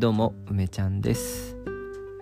[0.00, 1.58] どうも梅ちゃんです。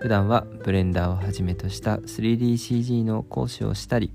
[0.01, 4.13] 普段はブレンダーをはじめとした 3DCG の講師をしたり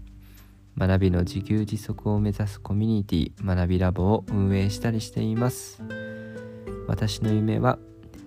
[0.78, 5.82] 学びの自給自足を目指すコミュニティ学びラボを運営したりしています。
[6.90, 7.80] 私の夢は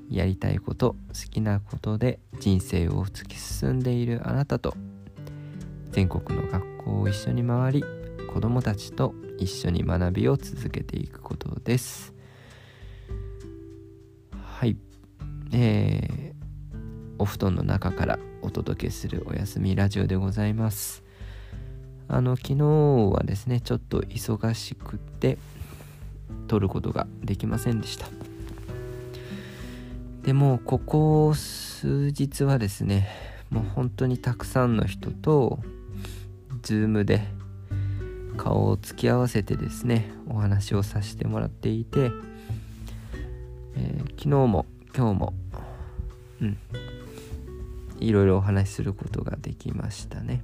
[0.09, 4.73] やりたいこと好きなことで人生を突き進んでいるあなたと
[5.91, 7.85] 全国の学校を一緒に回り
[8.33, 12.16] 子どもたちと一緒に学びを続けていくことです。
[15.59, 21.03] えー、お布団の中からお届けするお休みラジオでございます。
[22.09, 22.65] あの昨日
[23.15, 25.39] はですねちょっと忙しくて
[26.47, 28.07] 撮ることができませんでした。
[30.25, 33.09] でもここ数日はですね
[33.49, 35.61] もう本当にたくさんの人と
[36.61, 37.23] Zoom で
[38.37, 42.11] 顔を突き合わせてですねお話をさせてもらっていて、
[43.75, 45.35] えー、昨日も今日も
[46.41, 46.59] うん。
[47.99, 50.43] いろいろお話しすることができましたね。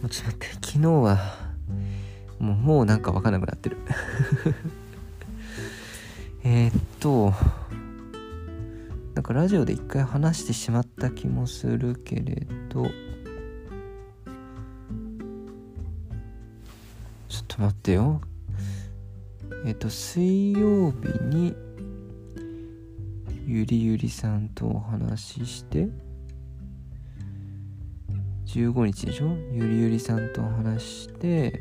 [0.00, 0.66] もうちょっと待って。
[0.66, 1.18] 昨日は
[2.38, 3.78] もうもうなんか分かんなくなってる。
[6.44, 7.32] えっと
[9.14, 12.84] なんかラジオで一回話してしまった気もするけれど
[17.28, 18.20] ちょっと待ってよ。
[19.64, 21.56] えっと水曜日に
[23.46, 25.88] ゆりゆりさんとお話しして
[28.46, 29.36] 15日でしょ？
[29.52, 31.60] ゆりゆりさんとお話しして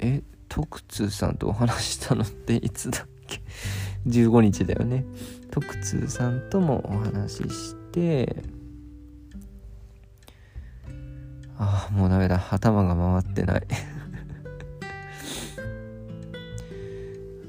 [0.00, 3.40] え徳通さんとお話したのっていつだっけ
[4.06, 5.04] ？15日だよね。
[5.50, 8.42] 徳通さんともお話しして
[11.58, 12.40] ああもうダメだ。
[12.50, 13.66] 頭が回ってない。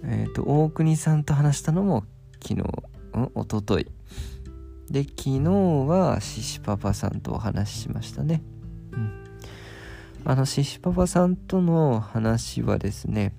[0.09, 2.03] えっと大国さんと話したのも
[2.41, 2.63] 昨日
[3.13, 3.87] うん一昨日
[4.89, 5.39] で昨日
[5.87, 8.41] はシシパパさんとお話ししましたね。
[8.91, 9.23] うん。
[10.25, 13.33] あのシシパパさんとの話はですね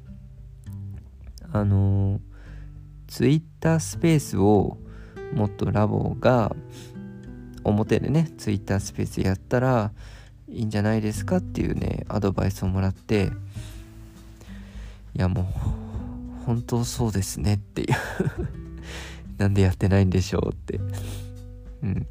[1.53, 2.21] あの
[3.09, 4.79] ツイッタースペースを
[5.35, 6.55] もっとラボが
[7.65, 9.93] 表でねツイッタースペースやったら
[10.49, 13.31] いいんじゃないですかっていうねアドバイスをもらって
[15.15, 15.90] いやもう
[16.47, 17.89] 本当そうですねっていう。
[19.39, 20.81] なんでやってないんでしょうって。
[21.83, 22.07] うん。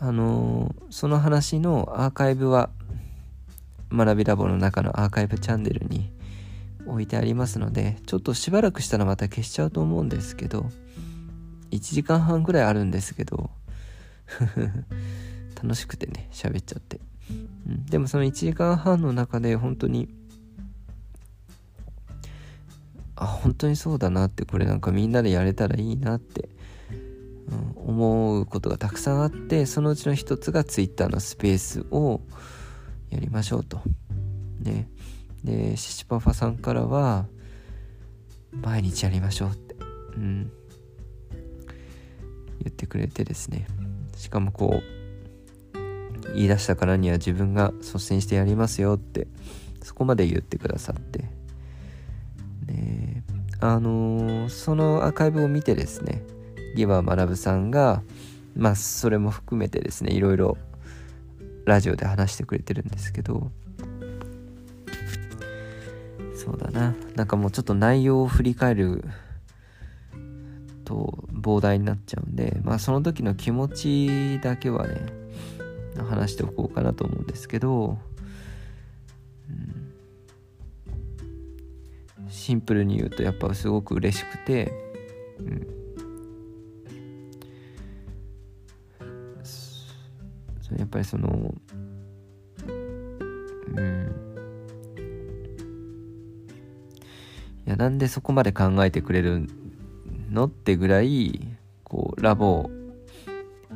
[0.00, 2.70] あの、その話のアーカイブは
[3.92, 6.12] 学びラボの中のアーカイブチャンネルに
[6.86, 10.66] 置いてありますのでちょっとしばらくしたらまた消しちゃうと思うんですけど
[11.70, 13.50] 1時間半ぐらいあるんですけど
[15.62, 17.00] 楽しくてね喋っちゃって、
[17.66, 20.08] うん、でもその1時間半の中で本当に
[23.16, 26.48] あ本当にそうだなってこれなんかみんなでやれたらいいなって、
[27.48, 32.20] うん、思うことがたくさんあってそのうちの一つが Twitter のスペースを
[33.10, 33.80] やりましょうと。
[34.60, 34.88] ね、
[35.44, 37.26] でシシパパさんからは
[38.52, 39.74] 毎日やりましょうって、
[40.16, 40.50] うん、
[42.60, 43.66] 言ってくれてですね。
[44.16, 44.94] しかもこう
[46.34, 49.26] 言い出したからには自分が率先してやりますよって
[49.82, 51.18] そこまで言ってくださって。
[52.66, 53.03] で
[53.66, 56.22] あのー、そのアーカイブを見てですね
[56.76, 58.02] ギバー学さんが
[58.54, 60.58] まあそれも含めてですねいろいろ
[61.64, 63.50] ラジオで話してくれてるんですけど
[66.36, 66.94] そうだな。
[67.14, 69.02] なんかもうちょっと内容を振り返る
[70.84, 75.00] と膨大になっちゃうんでまあその時の気持ちだけはね
[75.96, 77.96] 話しておこうかなと思うんですけど、
[82.34, 84.72] シンプルに言うとやっぱすごく嬉しくて、
[85.38, 85.66] うん、
[90.76, 91.54] やっぱりその
[93.76, 94.10] うん。
[97.66, 99.48] いやなんでそこまで考えてくれる
[100.30, 101.40] のってぐらい
[101.84, 102.70] こうラボを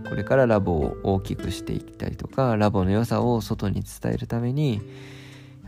[0.08, 4.82] これからラボを大きくしていきたいとかラボの良さを外に伝えるために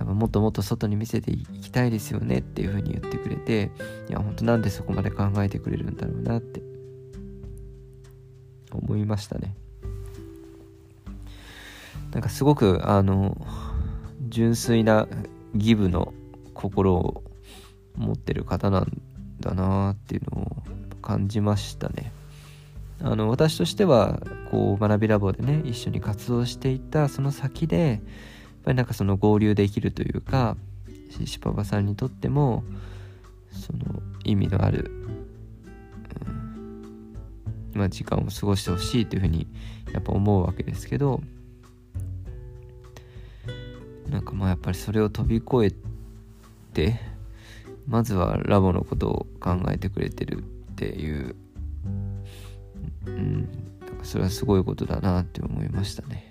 [0.04, 3.70] っぱもっともっと外に見せていきたいですよねっていうふうに言ってくれて
[4.08, 6.62] いや本当なんでそこまで考えてくれるんだろうなって
[8.72, 9.54] 思いましたね
[12.12, 13.36] なんかすごくあの
[14.28, 15.06] 純粋な
[15.54, 16.12] ギブの
[16.54, 17.22] 心を
[17.96, 19.00] 持ってる方なん
[19.40, 20.56] だなっていうのを
[21.02, 22.12] 感じましたね。
[23.02, 24.20] あの私としては
[24.50, 28.02] こう学びラボでね一緒に活動していたその先で
[28.62, 30.56] ぱりなんかその合流できるというか
[31.10, 32.64] シシパパさんにとっても
[33.50, 34.90] その意味のある、
[36.26, 36.50] うん
[37.74, 39.46] まあ、時間を過ごしてほしいというふうに
[39.92, 41.20] やっぱ思うわけですけど
[44.08, 45.72] なんかまあやっぱりそれを飛び越え
[46.72, 47.00] て
[47.86, 50.42] まずはラボのことを考えてくれてるっ
[50.76, 51.34] ていう
[53.06, 53.48] うん
[54.02, 56.29] それはすごいことだなって思いましたね。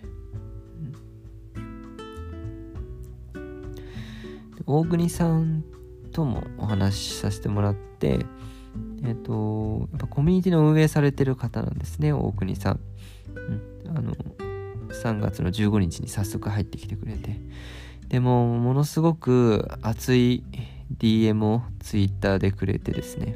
[4.71, 5.63] 大国さん
[6.11, 8.19] ともお話しさせてもらって
[9.03, 12.79] えっ、とやっぱコミュニティの運営されてる方なんですね大国さん、
[13.87, 14.13] うん、あの
[14.89, 17.35] 3月の15日に早速入ってきてくれて。
[18.09, 20.43] でもものすごく熱い
[20.97, 23.35] DM を Twitter でくれてですね。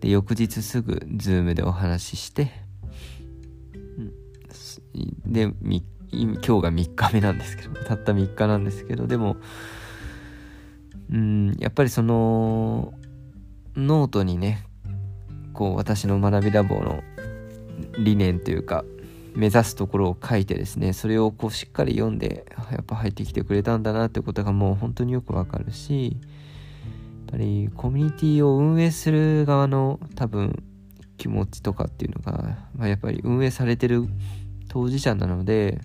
[0.00, 2.50] で翌日すぐ Zoom でお話しして、
[3.74, 5.52] うん、で
[6.10, 9.36] 今日が3日目なんですけど たった3日なんですけどでも
[11.10, 12.92] うんやっぱりその
[13.76, 14.64] ノートにね
[15.52, 17.02] こう私の学びラボの
[17.98, 18.84] 理念というか
[19.34, 30.62] 目指すところを書いてですねそれをこうしっかり読んでやっぱ入ってきてくれたんだなってことがもう本当によくわかるしやっぱりコミュニティを運営する側の多分
[31.18, 34.08] 気持ちとかっていうのが、まあ、やっぱり運営されてる
[34.68, 35.80] 当事者なので、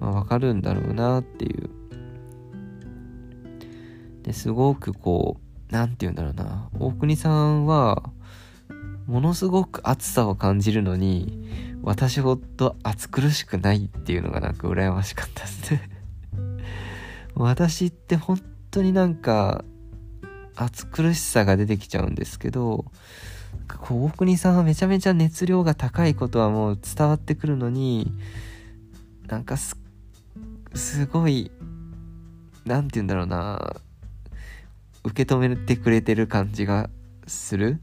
[0.00, 1.70] まあ、分かるんだろうなっていう。
[4.22, 6.68] ですごくこう何て言うんだろうな。
[6.78, 8.10] 大国さんは
[9.06, 11.48] ものすごく暑さを感じるのに
[11.82, 15.90] 私ほど暑苦しくないっていうのがなんか羨ましかったですね。
[17.34, 18.40] 私って本
[18.70, 19.64] 当になんか
[20.56, 22.84] 暑苦しさが出てきちゃうんですけど
[23.90, 28.12] 大国さんはめちゃめちゃ熱量が高いことはもう伝わってくるのに
[29.28, 29.87] なんかすっ
[30.74, 31.50] すごい
[32.64, 33.76] 何て言うんだろうな。
[35.04, 36.90] 受け止めてくれてる感じが
[37.26, 37.80] する？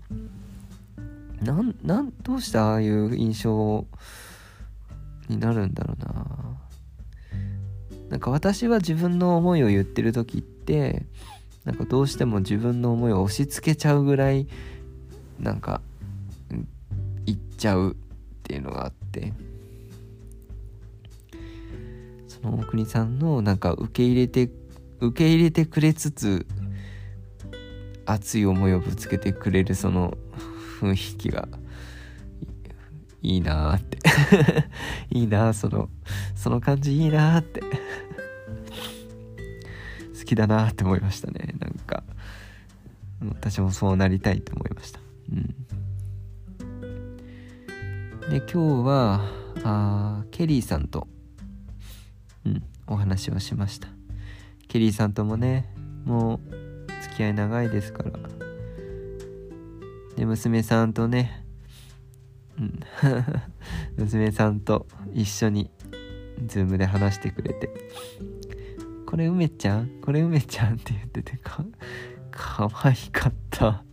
[1.41, 3.85] なんなんどうしてああいう印象
[5.27, 6.25] になるんだろうな。
[8.09, 11.05] なんか私は自分の思いを言ってる時って
[11.63, 14.47] なんかどうしても自分の思いを押し付けちゃうぐらい
[15.39, 15.81] なんか
[17.25, 17.95] 言っちゃうっ
[18.43, 19.33] ていうのがあって。
[22.51, 24.50] の国さんのなんか受け入れて
[25.00, 26.45] 受け入れてくれつつ
[28.06, 30.18] 熱い思いをぶつけてくれるその
[30.80, 31.47] 雰囲気が
[33.21, 33.97] いいなーって。
[35.09, 35.89] いいなその
[36.36, 37.62] その感じいいなって。
[40.18, 41.56] 好きだなって思いましたね。
[41.59, 42.03] なんか
[43.21, 45.00] 私もそうなりたいと思いました。
[45.31, 45.56] うん。
[48.30, 48.57] で今日
[48.88, 49.21] は
[49.63, 51.07] あケリーさんと
[52.45, 52.63] うん。
[52.88, 53.88] お話をしました。
[54.68, 55.74] ケリーさんともね
[56.06, 58.12] もう付き合い長いですから。
[60.15, 61.45] で娘さんとね
[62.59, 62.80] うん。
[63.97, 65.69] 娘さんと一緒に
[66.47, 67.69] ズームで話してくれて
[69.06, 69.89] 「これ梅ちゃん？
[70.01, 71.65] これ梅ちゃん」って言っててか
[72.31, 73.83] かわいかった。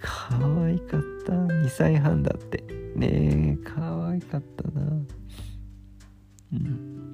[0.00, 1.32] かわいかった。
[1.32, 2.62] 2歳半だって。
[2.94, 4.82] ねえかわいかったな。
[6.52, 7.05] うん。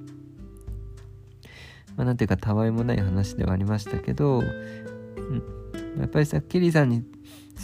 [1.95, 7.03] まあなんていうかたわいもない話ではありましたけど、うん、やっぱりさケリーさんに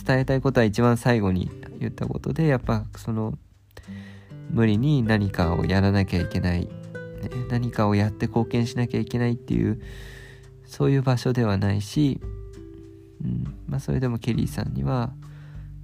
[0.05, 3.37] 伝えたいことは一番最後に言ったことでやっぱその
[4.51, 6.69] 無理に何かをやらなきゃいけない、ね、
[7.49, 9.81] 何かをやって貢献しなきゃいけないっていう
[10.65, 12.21] そういう場所ではないし、
[13.23, 13.55] うん。
[13.67, 15.11] まあ、それでもケリーさんには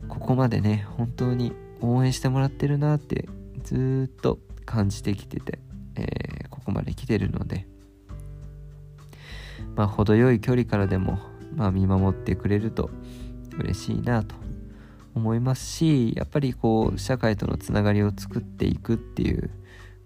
[0.07, 3.27] ここまでね本当に応援してもらってるなって
[3.63, 5.59] ずっと感じてきてて、
[5.95, 7.67] えー、ここまで来てるので
[9.75, 11.19] まあ程よい距離からでも、
[11.55, 12.89] まあ、見守ってくれると
[13.59, 14.35] 嬉しいなと
[15.13, 19.49] 思いますしやっぱりこう社会とのつながりを作っていくっていう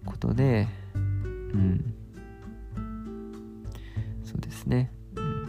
[0.04, 1.94] ことでうん。
[4.24, 5.48] そうですね、うん、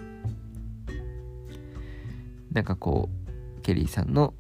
[2.52, 3.10] なんかこ
[3.58, 4.34] うケリーさんの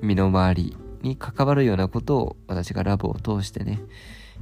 [0.00, 3.80] 身の回りに関わるようなことを私がラボを通してね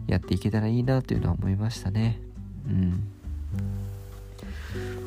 [0.06, 2.20] やっていけたらいいなというのは思いましたね。
[2.66, 3.08] うん。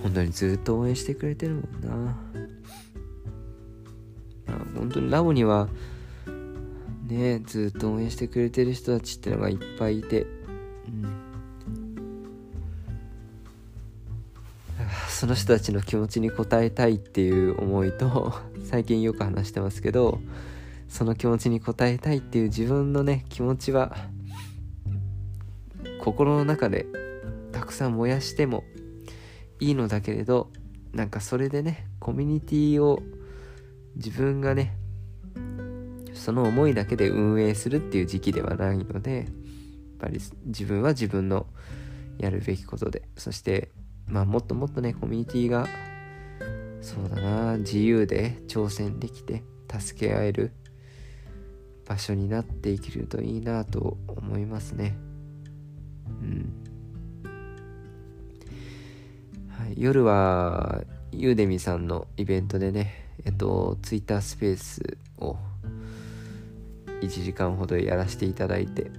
[0.02, 2.32] 本当にずっと応援してくれてるもんな。
[4.76, 5.70] 本当にラボには
[7.06, 10.26] ねずっと応援してくれてる人たちってのがいっぱいいて、う
[10.90, 11.06] ん、
[15.08, 20.20] その人たちの気持ちに応えたいっていう思いと 最近よく話してますけど
[20.90, 23.96] その気持ちに応えたいっていう自分のね気持ちは
[26.00, 26.86] 心の中で
[27.52, 28.64] たくさん燃やしても
[29.62, 30.52] いいのだけれど
[30.92, 33.02] なんかそれでねコミュニティを
[33.96, 34.76] 自分がね
[36.14, 39.26] その思いだけで運営するっていう時期ではないのでやっ
[40.00, 41.46] ぱり自分は自分の
[42.18, 43.72] やるべきことでそして
[44.08, 45.68] まあもっともっとねコミュニティが
[46.82, 49.44] そうだな自由で挑戦できて
[49.80, 50.52] 助け合える
[51.88, 54.96] 場所になっていけるといいなと思いますね。
[56.08, 56.71] うん。
[59.78, 65.38] 夜はゆうでみさんのイベントでねえっとツイッタースペースを
[67.02, 68.92] 1時間ほどやらせていただいて。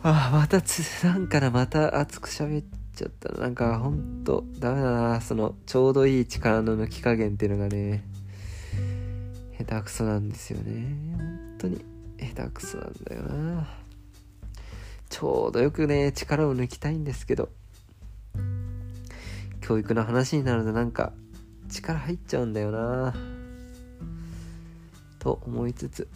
[0.00, 2.64] あまたつなんかなまた熱く喋っ
[2.94, 5.20] ちゃったなんかほんとダメだな。
[5.20, 8.04] そのちょうどいい力の抜き加減っていうのがね
[9.58, 10.94] 下手くそなんですよね。
[11.16, 11.84] 本当に
[12.18, 13.87] 下手くそなんだよな。
[15.08, 17.50] ちょうどよくね力を抜きたいんですけど。
[19.60, 21.12] 教育の話になるとなんか
[21.68, 23.14] 力入っちゃうんだよな。
[25.18, 26.08] と思いつつ。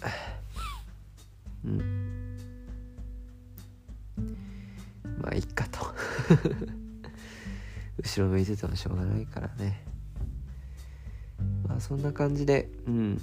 [1.65, 2.39] うん。
[5.19, 5.81] まあいっかと。
[8.03, 9.85] 後ろ向いててもしょうがないからね。
[11.69, 13.23] まあそんな感じでうん。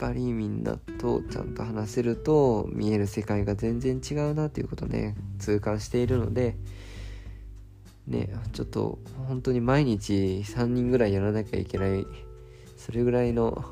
[0.00, 5.14] やっぱりみんなとちゃんと話せると見える世界が全然違うなっていうことね。
[5.38, 6.56] 痛感しているので。
[8.06, 12.06] ねちょっと本当に毎日3人ぐらいやらなきゃいけない。
[12.78, 13.62] それぐらいの、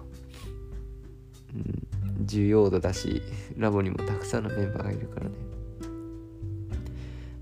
[1.54, 3.22] うん、重要度だし
[3.56, 5.34] ラボにもたくさんのメンバーがいるからね。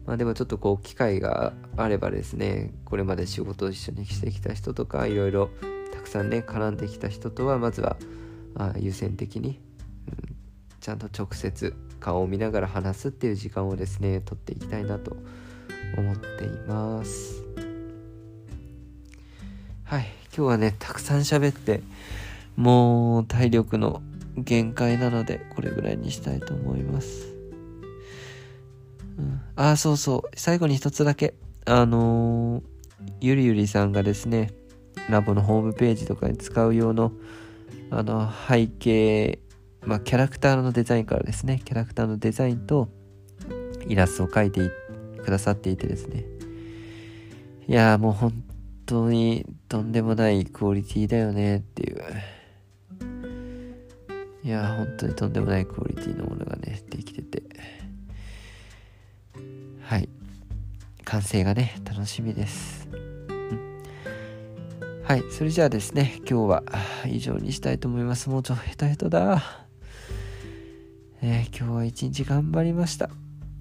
[0.07, 5.51] まあでもちょっとこう機会があればですねこれまで仕事を一緒にしてきた人とかいろいろ
[5.93, 7.97] たくさんね絡んできた人とはまずは
[8.57, 9.61] あ優先的に、
[10.09, 10.37] うん、
[10.81, 15.17] ちゃんと直接顔を見ながら話すっていう時間をですね取っていきたいなと
[15.97, 17.43] 思っています
[19.85, 21.83] はい今日はねたくさん喋って
[22.57, 24.03] もう体力の
[24.37, 27.37] 限界なのでこれぐらいにしたいと思います
[29.19, 30.31] うん、ああ、そうそう。
[30.37, 31.35] 最後に一つだけ。
[31.65, 32.63] あのー、
[33.21, 34.53] ゆりゆりさんがですね、
[35.09, 37.13] ラボのホームページとかに使う用の、
[37.91, 39.41] あの、背景、
[39.83, 42.89] まあ、キャラクターのデザインからですね、キャラクターのデザインと
[43.89, 44.71] イラストを描いて
[45.23, 46.25] くださっていてですね。
[47.69, 48.45] いやもう本
[48.87, 52.03] 当にとんでもないクオリティだよねっていう。
[54.45, 57.43] いやー本当にとんでもないクオリティのものがね、できてて。
[59.83, 60.09] はい
[61.05, 62.86] 完成がね楽しみです、
[65.07, 66.65] はいそれじゃあですね今日は
[67.07, 68.29] 以上にしたいと思います。
[68.29, 69.41] もうちょっとヘトヘトだ。
[71.23, 73.09] えー、今日は一日頑張りました。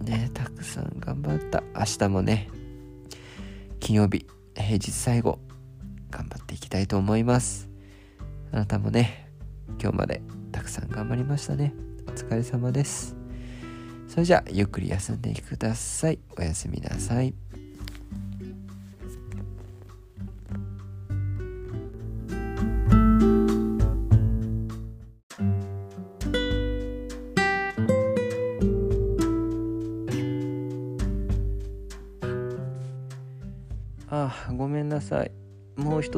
[0.02, 1.62] ねたくさん頑張った。
[1.76, 2.50] 明日もね
[3.80, 4.26] 金曜日
[4.56, 5.38] 平日最後
[6.10, 7.70] 頑張っていきたいと思います。
[8.52, 9.30] あなたもね
[9.80, 11.76] 今日までたくさん頑張りましたね。
[12.08, 13.16] お疲れ様です。
[14.08, 16.18] それじゃあゆっくり休んでください。
[16.40, 17.36] おやすみなさい。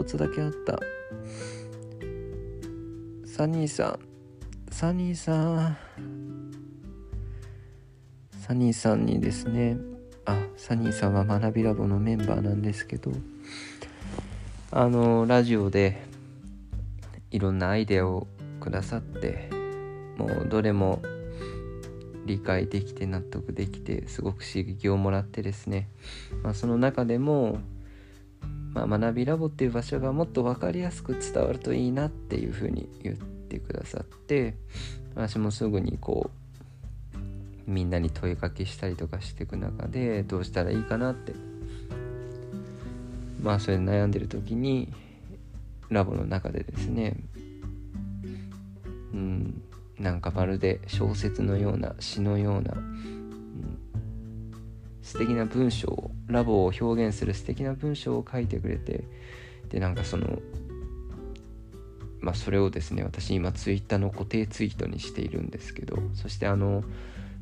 [0.07, 0.79] つだけあった。
[3.25, 3.99] サニーさん。
[4.71, 5.77] サニーさん。
[8.31, 9.77] サニーさんにですね。
[10.25, 13.11] あサニーさんは学びラボのメンバーなんですけど。
[14.71, 16.01] あのラジオで
[17.31, 18.27] いろんなアイデアを
[18.59, 19.49] くださって
[20.17, 21.01] もうどれも
[22.25, 25.89] 理解できて納得できてすごく刺激をもらってですね、
[26.43, 27.59] まあ、その中でも、
[28.85, 34.55] まあ、学びラボっていう場所がもっと分かりやすく伝わるといいなっていうふうに言ってくださって
[35.15, 36.29] 私もすぐにこ
[37.65, 41.33] うみんなに問いかけしたりとかしていく中でどうしたらいいかなって
[43.41, 44.93] まあそれで悩んでる時に
[45.89, 47.17] ラボの中でですね
[49.13, 49.61] うん
[49.99, 53.77] なんかまるで小説のような詩のような、うん、
[55.01, 59.03] 素敵な文章をラボを表現する素敵な文章を書いてくれて
[59.69, 60.39] でなんかその
[62.19, 66.83] まあそれをですね私今ツイッターの固定ツイートにしているんですけどそしてあの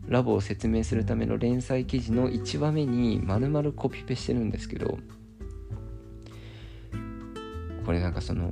[0.07, 4.99] ラボを説明するための連載記事の1話目に丸々コピペしてるんですけど
[7.85, 8.51] これなんかその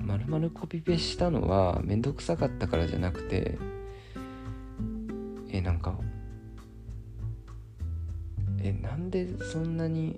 [0.00, 3.58] 丸々コピペしたのはめんどくさかったからじゃなくて
[5.50, 5.94] えなんか
[8.64, 10.16] えなんでそんなに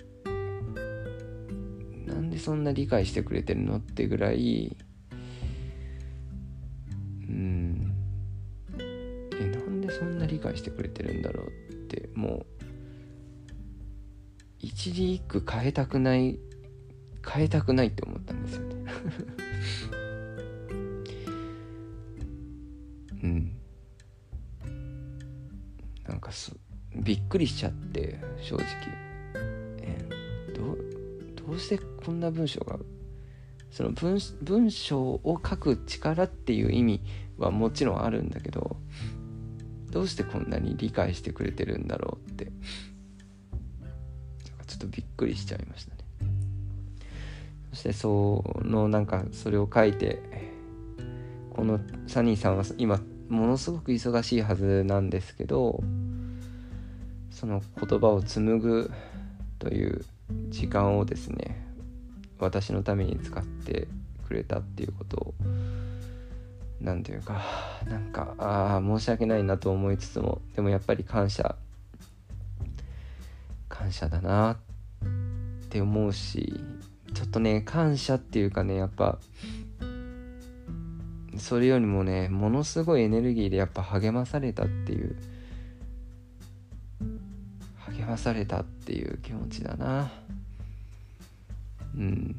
[2.06, 4.76] なんでそんな理解してくれてるのってぐらい
[7.28, 7.94] うん。
[8.78, 12.64] えなんでそんな理解してくれてるんだろうってもう
[14.58, 16.38] 一字一句変えたくない
[17.26, 18.84] 変えたくないって思ったんですよね。
[23.24, 23.56] うん。
[26.06, 26.54] なんかす
[26.96, 28.64] びっくりしちゃって正直。
[29.78, 30.08] え
[30.54, 30.76] ど
[31.46, 32.78] どうしてこんな文章が
[33.70, 37.00] その文文章を書く力っていう意味
[37.38, 38.76] はもちろんあるんだけど
[39.90, 42.46] どうしてこんなに理解してくれてるんだろうって
[44.66, 46.04] ちょっとびっくりしちゃいましたね。
[47.70, 50.22] そしてそのなんかそれを書いて
[51.50, 55.82] このサニーさんは今ものすごく忙しいはずなんですけど
[57.34, 58.90] その言葉を紡ぐ
[59.58, 60.04] という
[60.50, 61.60] 時間をですね
[62.38, 63.88] 私のために使って
[64.26, 65.34] くれたっていうことを
[66.80, 67.42] 何ていうか
[67.88, 71.56] なんかああ申し訳ないなと思いつつもでもやっぱり感謝
[73.68, 74.56] 感謝だなっ
[75.70, 76.60] て思うし
[77.14, 79.18] ちょっとね感謝っていうかねやっぱ
[81.36, 85.16] それよりもねものすごいエネルギーでやっぱ励まされたっていう
[88.04, 90.10] 励まされたっていう気持ちだな。
[91.96, 92.36] うん。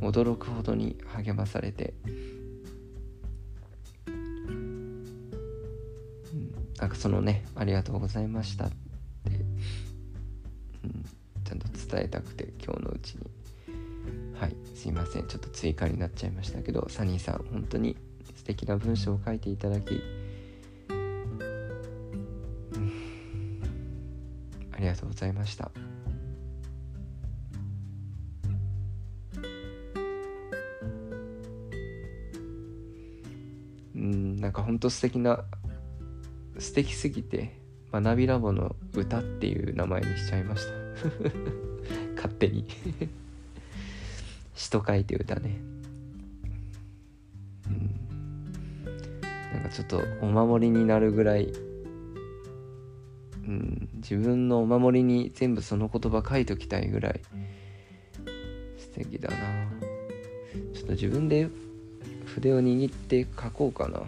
[0.00, 1.94] 驚くほどに励まされて、
[4.06, 5.04] うん、
[6.78, 8.74] なんかそのねありがとうございましたって、
[10.84, 11.04] うん、
[11.44, 13.30] ちゃんと伝えたくて今日のうちに。
[14.38, 14.54] はい。
[14.74, 15.26] すいません。
[15.26, 17.96] ちょっと追加になっちゃいましたけどサニーさん本当に
[18.36, 20.00] 素敵な文章を書いていただき、
[24.88, 25.70] りがとうございました。
[33.94, 35.44] うんなんかほんと素敵な
[36.58, 37.58] 素敵すぎて
[37.92, 40.72] 学びラボの歌っていう名前にしちゃいました。
[42.16, 42.66] 勝手に。
[44.54, 45.56] 詩と書いて歌ね。
[47.66, 48.90] うん。
[49.52, 51.52] なんかちょっとお守りになるぐらい
[53.48, 57.20] うん自分のお守りに全部その言葉書いときたいぐらい。
[58.78, 59.36] 素敵だな。
[60.74, 61.48] ちょっと自分で
[62.26, 64.00] 筆を握って書こうかな。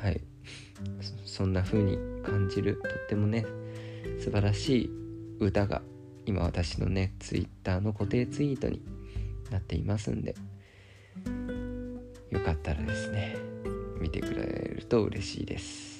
[0.00, 0.20] はい。
[1.24, 2.80] そんな風に感じる。
[2.82, 3.44] とってもね
[4.18, 4.90] 素晴らしい
[5.40, 5.82] 歌が
[6.26, 8.82] 今私のね Twitter の固定ツイートに
[9.50, 10.34] なっていますんで。
[12.30, 13.36] よかったらですね
[14.00, 14.42] 見てくれ
[14.76, 15.99] ると嬉しいです。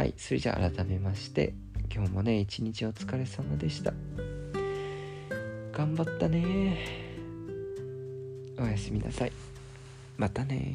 [0.00, 1.52] はいそれじゃあ改めまして
[1.94, 3.92] 今日もね一日お疲れ様でした。
[5.72, 6.78] 頑張ったね。
[8.58, 9.32] おやすみなさい。
[10.16, 10.74] またね